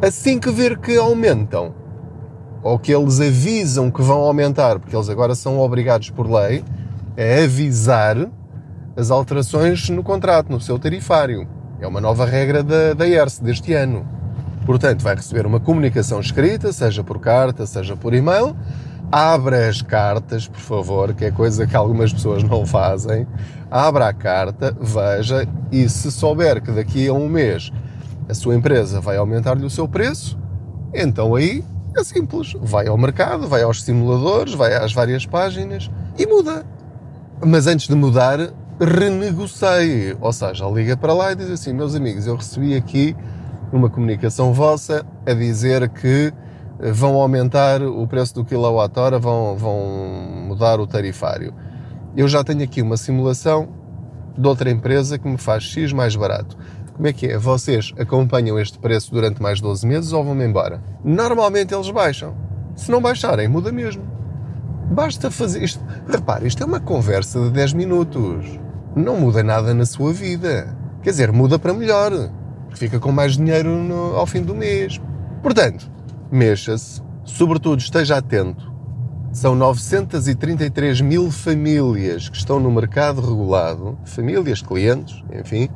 Assim 0.00 0.38
que 0.38 0.50
ver 0.50 0.78
que 0.78 0.96
aumentam, 0.96 1.74
ou 2.62 2.78
que 2.78 2.94
eles 2.94 3.20
avisam 3.20 3.90
que 3.90 4.02
vão 4.02 4.20
aumentar, 4.20 4.78
porque 4.78 4.94
eles 4.94 5.08
agora 5.08 5.34
são 5.34 5.58
obrigados 5.58 6.10
por 6.10 6.30
lei 6.30 6.64
a 7.16 7.44
avisar 7.44 8.16
as 8.96 9.10
alterações 9.10 9.88
no 9.88 10.02
contrato, 10.02 10.50
no 10.50 10.60
seu 10.60 10.78
tarifário. 10.78 11.48
É 11.82 11.86
uma 11.86 12.00
nova 12.00 12.24
regra 12.24 12.62
da, 12.62 12.94
da 12.94 13.08
ERSE 13.08 13.42
deste 13.42 13.74
ano. 13.74 14.06
Portanto, 14.64 15.02
vai 15.02 15.16
receber 15.16 15.44
uma 15.44 15.58
comunicação 15.58 16.20
escrita, 16.20 16.72
seja 16.72 17.02
por 17.02 17.18
carta, 17.18 17.66
seja 17.66 17.96
por 17.96 18.14
e-mail. 18.14 18.56
Abra 19.10 19.68
as 19.68 19.82
cartas, 19.82 20.46
por 20.46 20.60
favor, 20.60 21.12
que 21.12 21.24
é 21.24 21.32
coisa 21.32 21.66
que 21.66 21.74
algumas 21.74 22.12
pessoas 22.12 22.44
não 22.44 22.64
fazem. 22.64 23.26
Abra 23.68 24.06
a 24.06 24.12
carta, 24.12 24.72
veja 24.80 25.44
e 25.72 25.88
se 25.88 26.12
souber 26.12 26.62
que 26.62 26.70
daqui 26.70 27.08
a 27.08 27.12
um 27.12 27.28
mês 27.28 27.72
a 28.28 28.34
sua 28.34 28.54
empresa 28.54 29.00
vai 29.00 29.16
aumentar-lhe 29.16 29.66
o 29.66 29.70
seu 29.70 29.88
preço, 29.88 30.38
então 30.94 31.34
aí 31.34 31.64
é 31.96 32.04
simples. 32.04 32.54
Vai 32.62 32.86
ao 32.86 32.96
mercado, 32.96 33.48
vai 33.48 33.64
aos 33.64 33.82
simuladores, 33.82 34.54
vai 34.54 34.72
às 34.72 34.92
várias 34.92 35.26
páginas 35.26 35.90
e 36.16 36.26
muda. 36.28 36.64
Mas 37.44 37.66
antes 37.66 37.88
de 37.88 37.94
mudar, 37.96 38.38
renegocie. 38.84 40.16
Ou 40.20 40.32
seja, 40.32 40.66
liga 40.66 40.96
para 40.96 41.12
lá 41.12 41.32
e 41.32 41.36
diz 41.36 41.50
assim: 41.50 41.72
meus 41.72 41.94
amigos, 41.94 42.26
eu 42.26 42.36
recebi 42.36 42.74
aqui 42.74 43.16
uma 43.72 43.88
comunicação 43.88 44.52
vossa 44.52 45.06
a 45.26 45.32
dizer 45.32 45.88
que 45.88 46.32
vão 46.92 47.14
aumentar 47.14 47.82
o 47.82 48.06
preço 48.06 48.34
do 48.34 48.44
quilowatt-hora, 48.44 49.18
vão, 49.18 49.56
vão 49.56 49.78
mudar 50.48 50.80
o 50.80 50.86
tarifário. 50.86 51.54
Eu 52.16 52.28
já 52.28 52.42
tenho 52.42 52.62
aqui 52.62 52.82
uma 52.82 52.96
simulação 52.96 53.68
de 54.36 54.46
outra 54.46 54.70
empresa 54.70 55.18
que 55.18 55.28
me 55.28 55.38
faz 55.38 55.62
X 55.62 55.92
mais 55.92 56.16
barato. 56.16 56.56
Como 56.94 57.06
é 57.06 57.12
que 57.12 57.26
é? 57.26 57.38
Vocês 57.38 57.92
acompanham 57.98 58.58
este 58.58 58.78
preço 58.78 59.12
durante 59.12 59.40
mais 59.40 59.60
12 59.60 59.86
meses 59.86 60.12
ou 60.12 60.22
vão-me 60.22 60.44
embora? 60.44 60.82
Normalmente 61.02 61.72
eles 61.72 61.90
baixam. 61.90 62.34
Se 62.74 62.90
não 62.90 63.00
baixarem, 63.00 63.48
muda 63.48 63.72
mesmo. 63.72 64.02
Basta 64.90 65.30
fazer 65.30 65.62
isto. 65.62 65.82
Repare, 66.06 66.46
isto 66.46 66.62
é 66.62 66.66
uma 66.66 66.80
conversa 66.80 67.40
de 67.40 67.50
10 67.50 67.72
minutos 67.72 68.58
não 68.94 69.18
muda 69.18 69.42
nada 69.42 69.74
na 69.74 69.86
sua 69.86 70.12
vida. 70.12 70.76
Quer 71.02 71.10
dizer, 71.10 71.32
muda 71.32 71.58
para 71.58 71.72
melhor. 71.72 72.12
Fica 72.74 72.98
com 72.98 73.12
mais 73.12 73.36
dinheiro 73.36 73.70
no, 73.70 74.16
ao 74.16 74.26
fim 74.26 74.42
do 74.42 74.54
mês. 74.54 75.00
Portanto, 75.42 75.90
mexa-se, 76.30 77.02
sobretudo 77.24 77.80
esteja 77.80 78.16
atento. 78.16 78.72
São 79.32 79.54
933 79.54 81.00
mil 81.00 81.30
famílias 81.30 82.28
que 82.28 82.36
estão 82.36 82.60
no 82.60 82.70
mercado 82.70 83.20
regulado, 83.20 83.98
famílias, 84.04 84.60
clientes, 84.60 85.22
enfim. 85.32 85.68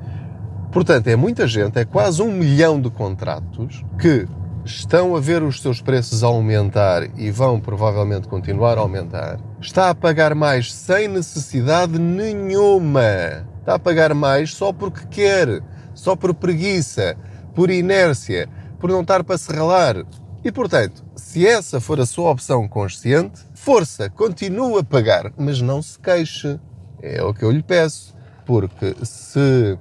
Portanto, 0.70 1.08
é 1.08 1.16
muita 1.16 1.46
gente, 1.46 1.78
é 1.78 1.85
quase 1.85 2.20
um 2.20 2.30
milhão 2.30 2.80
de 2.80 2.90
contratos 2.90 3.82
que 3.99 4.28
estão 4.66 5.14
a 5.14 5.20
ver 5.20 5.42
os 5.42 5.61
seus 5.61 5.80
preços 5.80 6.23
aumentar 6.23 7.08
e 7.16 7.30
vão 7.30 7.61
provavelmente 7.61 8.26
continuar 8.26 8.76
a 8.76 8.80
aumentar, 8.80 9.38
está 9.61 9.90
a 9.90 9.94
pagar 9.94 10.35
mais 10.35 10.75
sem 10.75 11.08
necessidade 11.08 11.99
nenhuma. 11.99 13.46
Está 13.61 13.76
a 13.76 13.78
pagar 13.78 14.12
mais 14.14 14.54
só 14.54 14.73
porque 14.73 15.06
quer, 15.06 15.62
só 15.94 16.16
por 16.16 16.35
preguiça, 16.35 17.16
por 17.54 17.70
inércia, 17.70 18.49
por 18.78 18.90
não 18.90 19.02
estar 19.02 19.23
para 19.25 19.38
se 19.38 19.52
ralar. 19.52 20.04
E 20.44 20.52
portanto, 20.52 21.04
se 21.16 21.46
essa 21.46 21.80
for 21.80 22.00
a 22.00 22.06
sua 22.06 22.30
opção 22.30 22.68
consciente, 22.68 23.40
força, 23.54 24.11
continue 24.11 24.78
a 24.78 24.85
pagar, 24.85 25.32
mas 25.37 25.61
não 25.61 25.80
se 25.80 25.99
queixe. 25.99 26.58
É 27.00 27.23
o 27.23 27.32
que 27.32 27.44
eu 27.44 27.50
lhe 27.50 27.62
peço. 27.62 28.14
Porque 28.44 28.94
se. 29.02 29.78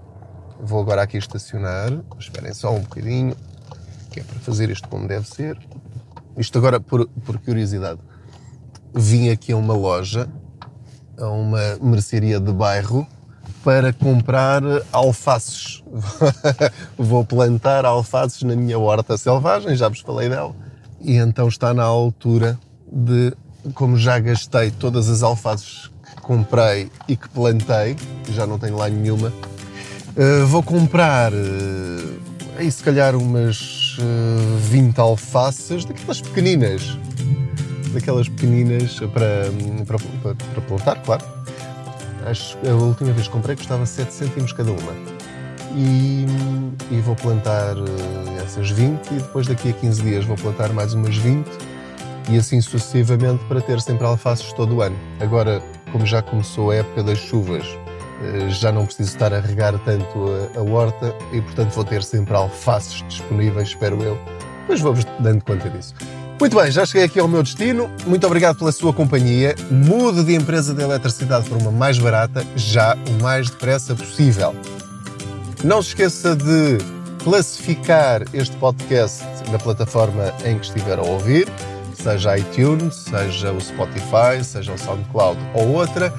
Vou 0.59 0.81
agora 0.81 1.03
aqui 1.03 1.17
estacionar. 1.17 1.91
Esperem 2.17 2.53
só 2.53 2.73
um 2.73 2.79
bocadinho 2.79 3.35
que 4.15 4.21
é 4.21 4.23
para 4.23 4.39
fazer 4.39 4.69
isto 4.69 4.87
como 4.87 5.05
deve 5.07 5.27
ser. 5.27 5.57
Isto 6.37 6.57
agora, 6.57 6.79
por, 6.79 7.05
por 7.25 7.37
curiosidade, 7.37 7.99
vim 8.93 9.29
aqui 9.29 9.51
a 9.51 9.57
uma 9.57 9.73
loja, 9.73 10.29
a 11.17 11.27
uma 11.27 11.75
mercearia 11.81 12.39
de 12.39 12.53
bairro, 12.53 13.05
para 13.61 13.91
comprar 13.91 14.61
alfaces. 14.93 15.83
Vou 16.97 17.25
plantar 17.25 17.83
alfaces 17.83 18.41
na 18.43 18.55
minha 18.55 18.79
horta 18.79 19.17
selvagem, 19.17 19.75
já 19.75 19.89
vos 19.89 19.99
falei 19.99 20.29
dela. 20.29 20.55
E 21.01 21.17
então 21.17 21.49
está 21.49 21.73
na 21.73 21.83
altura 21.83 22.57
de, 22.89 23.33
como 23.73 23.97
já 23.97 24.17
gastei 24.19 24.71
todas 24.71 25.09
as 25.09 25.23
alfaces 25.23 25.91
que 26.05 26.21
comprei 26.21 26.89
e 27.07 27.17
que 27.17 27.27
plantei, 27.27 27.97
já 28.29 28.47
não 28.47 28.57
tenho 28.57 28.77
lá 28.77 28.87
nenhuma, 28.87 29.27
uh, 29.29 30.47
vou 30.47 30.63
comprar 30.63 31.33
uh, 31.33 32.19
aí 32.57 32.71
se 32.71 32.83
calhar 32.83 33.15
umas 33.15 33.84
20 34.69 34.99
alfaces, 34.99 35.85
daquelas 35.85 36.21
pequeninas. 36.21 36.97
Daquelas 37.93 38.27
pequeninas 38.27 38.99
para, 39.13 39.51
para, 39.85 39.97
para, 40.21 40.35
para 40.35 40.61
plantar, 40.61 41.01
claro. 41.03 41.23
Acho 42.25 42.57
a 42.67 42.73
última 42.73 43.11
vez 43.11 43.27
que 43.27 43.33
comprei 43.33 43.55
custava 43.55 43.85
7 43.85 44.11
cêntimos 44.11 44.51
cada 44.51 44.71
uma. 44.71 44.93
E, 45.77 46.25
e, 46.89 47.01
vou 47.01 47.15
plantar 47.15 47.75
eh, 47.77 48.43
essas 48.43 48.71
20 48.71 49.07
e 49.11 49.13
depois 49.15 49.45
daqui 49.45 49.69
a 49.69 49.73
15 49.73 50.01
dias 50.01 50.25
vou 50.25 50.37
plantar 50.37 50.71
mais 50.71 50.93
umas 50.93 51.17
20 51.17 51.45
e 52.29 52.37
assim 52.37 52.61
sucessivamente 52.61 53.43
para 53.45 53.59
ter 53.61 53.81
sempre 53.81 54.05
alfaces 54.05 54.51
todo 54.53 54.75
o 54.75 54.81
ano. 54.81 54.95
Agora, 55.19 55.61
como 55.91 56.05
já 56.05 56.21
começou 56.21 56.71
a 56.71 56.75
época 56.75 57.03
das 57.03 57.17
chuvas, 57.19 57.65
eh, 57.65 57.84
já 58.49 58.71
não 58.71 58.85
preciso 58.85 59.09
estar 59.09 59.33
a 59.33 59.39
regar 59.39 59.77
tanto 59.79 60.25
a, 60.55 60.59
a 60.59 60.63
horta 60.63 61.13
e, 61.31 61.41
portanto, 61.41 61.71
vou 61.71 61.83
ter 61.83 62.03
sempre 62.03 62.35
alfaces 62.35 63.03
disponíveis, 63.07 63.69
espero 63.69 64.01
eu. 64.01 64.17
Mas 64.67 64.79
vou-vos 64.81 65.05
dando 65.19 65.43
conta 65.43 65.69
disso. 65.69 65.93
Muito 66.39 66.55
bem, 66.57 66.69
já 66.69 66.85
cheguei 66.85 67.03
aqui 67.05 67.19
ao 67.19 67.27
meu 67.27 67.41
destino. 67.41 67.89
Muito 68.05 68.25
obrigado 68.27 68.57
pela 68.57 68.71
sua 68.71 68.93
companhia. 68.93 69.55
Mude 69.71 70.23
de 70.23 70.35
empresa 70.35 70.73
de 70.73 70.81
eletricidade 70.81 71.47
para 71.47 71.57
uma 71.57 71.71
mais 71.71 71.97
barata, 71.97 72.45
já 72.55 72.95
o 72.95 73.23
mais 73.23 73.49
depressa 73.49 73.95
possível. 73.95 74.53
Não 75.63 75.81
se 75.81 75.89
esqueça 75.89 76.35
de 76.35 76.77
classificar 77.23 78.21
este 78.33 78.55
podcast 78.57 79.23
na 79.49 79.57
plataforma 79.57 80.33
em 80.43 80.59
que 80.59 80.65
estiver 80.65 80.99
a 80.99 81.01
ouvir, 81.01 81.47
seja 81.93 82.37
iTunes, 82.37 82.95
seja 82.95 83.51
o 83.51 83.61
Spotify, 83.61 84.43
seja 84.43 84.73
o 84.73 84.77
SoundCloud 84.77 85.39
ou 85.53 85.69
outra. 85.69 86.13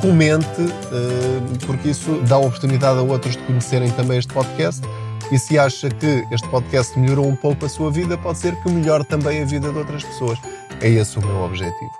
Comente, 0.00 0.46
eh, 0.60 1.56
porque 1.66 1.88
isso 1.90 2.20
dá 2.28 2.38
oportunidade 2.38 2.98
a 2.98 3.02
outros 3.02 3.36
de 3.36 3.42
conhecerem 3.42 3.90
também 3.90 4.18
este 4.18 4.32
podcast 4.32 4.82
e 5.30 5.38
se 5.38 5.58
acha 5.58 5.90
que 5.90 6.24
este 6.30 6.48
podcast 6.48 6.98
melhorou 6.98 7.26
um 7.26 7.36
pouco 7.36 7.66
a 7.66 7.68
sua 7.68 7.90
vida, 7.90 8.16
pode 8.16 8.38
ser 8.38 8.54
que 8.62 8.70
melhore 8.70 9.04
também 9.04 9.42
a 9.42 9.44
vida 9.44 9.70
de 9.70 9.78
outras 9.78 10.04
pessoas. 10.04 10.38
É 10.80 10.88
esse 10.88 11.18
o 11.18 11.26
meu 11.26 11.42
objetivo. 11.42 11.90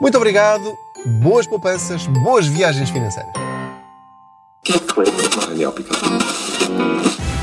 Muito 0.00 0.16
obrigado, 0.16 0.76
boas 1.22 1.46
poupanças, 1.46 2.06
boas 2.06 2.46
viagens 2.46 2.90
financeiras. 2.90 3.32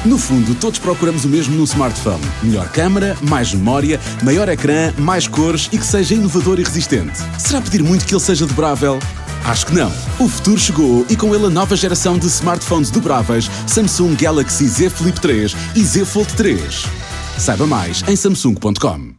No 0.06 0.18
fundo, 0.18 0.56
todos 0.56 0.80
procuramos 0.80 1.26
o 1.26 1.28
mesmo 1.28 1.56
no 1.56 1.64
smartphone: 1.64 2.24
melhor 2.42 2.70
câmara, 2.70 3.18
mais 3.30 3.54
memória, 3.54 4.00
maior 4.24 4.48
ecrã, 4.48 4.94
mais 4.98 5.28
cores 5.28 5.70
e 5.72 5.78
que 5.78 5.86
seja 5.86 6.16
inovador 6.16 6.60
e 6.60 6.64
resistente. 6.64 7.18
Será 7.38 7.62
pedir 7.62 7.84
muito 7.84 8.06
que 8.06 8.14
ele 8.14 8.22
seja 8.22 8.46
dobrável? 8.46 9.00
Acho 9.48 9.66
que 9.66 9.74
não. 9.74 9.90
O 10.20 10.28
futuro 10.28 10.60
chegou 10.60 11.06
e 11.10 11.16
com 11.16 11.34
ele 11.34 11.46
a 11.46 11.50
nova 11.50 11.74
geração 11.74 12.20
de 12.20 12.28
smartphones 12.28 12.92
dobráveis 12.92 13.50
Samsung 13.66 14.14
Galaxy 14.16 14.68
Z 14.68 14.90
Flip 14.90 15.18
3 15.22 15.56
e 15.74 15.84
Z 15.86 16.04
Fold 16.04 16.34
3. 16.34 16.84
Saiba 17.38 17.66
mais 17.66 18.04
em 18.10 18.16
samsung.com. 18.18 19.17